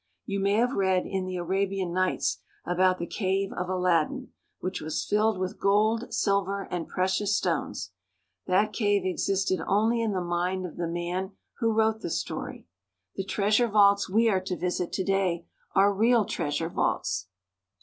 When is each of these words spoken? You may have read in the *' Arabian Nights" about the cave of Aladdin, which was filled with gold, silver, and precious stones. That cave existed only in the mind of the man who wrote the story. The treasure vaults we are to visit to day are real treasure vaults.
You 0.25 0.39
may 0.39 0.53
have 0.55 0.73
read 0.73 1.05
in 1.05 1.25
the 1.27 1.37
*' 1.37 1.37
Arabian 1.37 1.93
Nights" 1.93 2.39
about 2.65 2.97
the 2.97 3.05
cave 3.05 3.53
of 3.53 3.69
Aladdin, 3.69 4.29
which 4.59 4.81
was 4.81 5.05
filled 5.05 5.37
with 5.37 5.59
gold, 5.59 6.11
silver, 6.11 6.63
and 6.71 6.87
precious 6.87 7.37
stones. 7.37 7.91
That 8.47 8.73
cave 8.73 9.05
existed 9.05 9.59
only 9.67 10.01
in 10.01 10.13
the 10.13 10.19
mind 10.19 10.65
of 10.65 10.77
the 10.77 10.87
man 10.87 11.33
who 11.59 11.71
wrote 11.71 12.01
the 12.01 12.09
story. 12.09 12.65
The 13.15 13.23
treasure 13.23 13.67
vaults 13.67 14.09
we 14.09 14.27
are 14.27 14.41
to 14.41 14.57
visit 14.57 14.91
to 14.93 15.03
day 15.03 15.45
are 15.75 15.93
real 15.93 16.25
treasure 16.25 16.69
vaults. 16.69 17.27